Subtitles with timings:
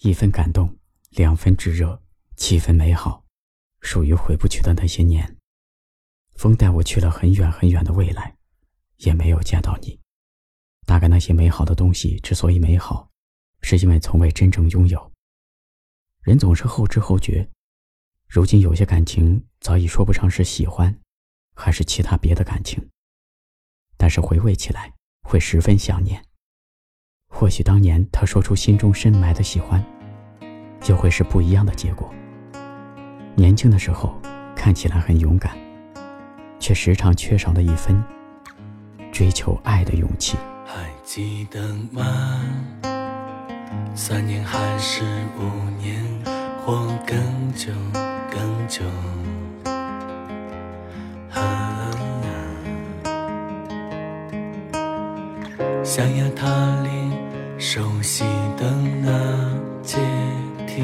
[0.00, 0.76] 一分感动，
[1.10, 2.02] 两分炙热，
[2.36, 3.24] 七分美好，
[3.80, 5.36] 属于回不去的那些年。
[6.34, 8.36] 风带我去了很远很远的未来，
[8.98, 9.98] 也没有见到你。
[10.84, 13.10] 大概那些美好的东西之所以美好，
[13.62, 15.12] 是因为从未真正拥有。
[16.22, 17.48] 人总是后知后觉，
[18.28, 21.00] 如今有些感情早已说不上是喜欢，
[21.54, 22.90] 还是其他别的感情。
[23.96, 24.92] 但是回味起来，
[25.22, 26.22] 会十分想念。
[27.46, 29.80] 或许当年他说出心中深埋的喜欢，
[30.80, 32.12] 就会是不一样的结果。
[33.36, 34.20] 年轻的时候
[34.56, 35.56] 看起来很勇敢，
[36.58, 38.02] 却时常缺少了一分
[39.12, 40.36] 追求爱的勇气。
[40.66, 42.02] 还记得吗？
[43.94, 45.04] 三年还是
[45.38, 46.04] 五年，
[46.64, 46.74] 或
[47.06, 47.16] 更
[47.52, 47.72] 久
[48.28, 48.82] 更久。
[55.84, 56.44] 想要逃
[56.82, 56.90] 离
[57.58, 58.22] 熟悉
[58.58, 58.70] 的
[59.02, 59.10] 那
[59.82, 59.96] 阶
[60.66, 60.82] 梯，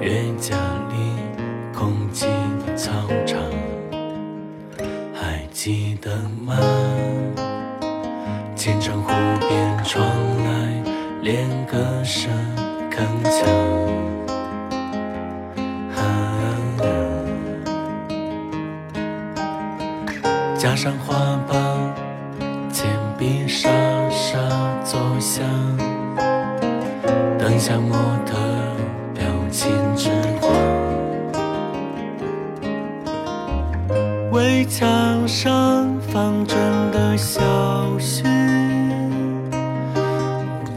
[0.00, 0.56] 月家
[0.90, 0.94] 里
[1.74, 2.26] 空寂
[2.66, 2.92] 的操
[3.24, 3.40] 场，
[5.14, 6.54] 还记得吗？
[8.54, 9.08] 清晨湖
[9.48, 10.06] 边传
[10.44, 10.82] 来
[11.22, 12.30] 恋歌声
[12.90, 13.46] 铿锵，
[20.58, 21.16] 加上花
[21.48, 22.07] 瓣。
[23.18, 23.68] 铅笔沙
[24.10, 24.38] 沙
[24.84, 25.44] 作响，
[27.36, 28.36] 灯下模特
[29.12, 30.10] 表情之
[30.40, 30.52] 光，
[34.30, 36.54] 围墙上放着
[36.92, 37.40] 的小
[37.98, 38.22] 溪，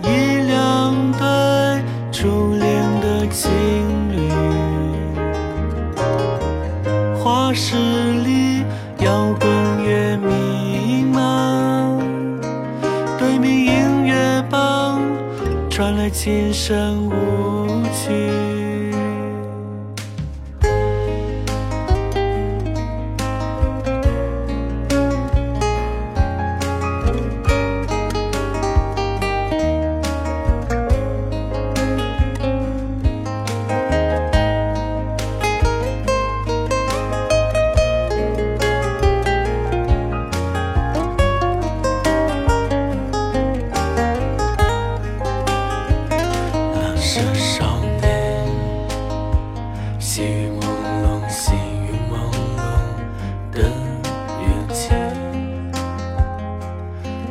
[0.02, 3.52] 一两对初恋的情
[4.12, 4.32] 侣，
[7.24, 7.76] 画室
[8.24, 8.64] 里
[9.00, 9.61] 摇滚
[15.82, 18.71] 传来琴声，无惧。
[47.14, 48.48] 这少年，
[50.00, 50.64] 细雨朦
[51.04, 52.14] 胧，细雨朦
[52.56, 52.62] 胧
[53.52, 53.58] 的
[54.40, 54.42] 雨
[54.72, 54.96] 季，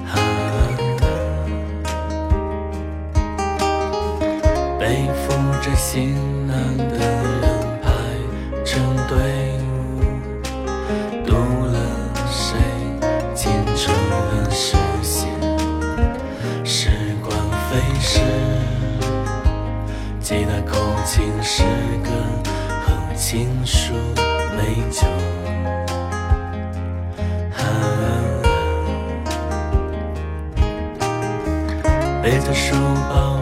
[0.06, 0.14] 啊，
[4.78, 5.32] 背负
[5.62, 6.14] 着行
[6.46, 6.99] 囊的。
[21.12, 21.64] 情诗
[22.04, 22.10] 歌
[22.86, 23.94] 和情书
[24.56, 25.08] 美酒。
[32.22, 32.76] 背着书
[33.08, 33.40] 包。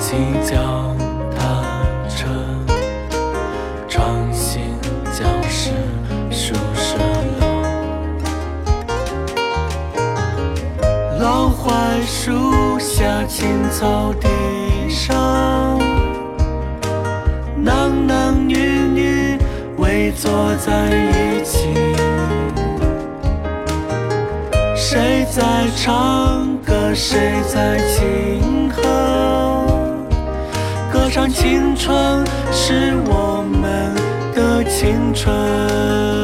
[0.00, 0.94] 骑脚
[1.34, 1.38] 踏
[2.08, 2.28] 车，
[3.88, 4.60] 穿行
[5.12, 5.70] 教室、
[6.30, 6.98] 宿舍
[7.40, 7.44] 楼，
[11.18, 14.28] 老槐树下青草地
[14.90, 15.80] 上，
[20.12, 21.68] 坐在一起，
[24.74, 25.42] 谁在
[25.76, 28.82] 唱歌，谁在轻哼，
[30.92, 31.08] 歌。
[31.10, 33.94] 唱青春是我们
[34.34, 36.23] 的青春。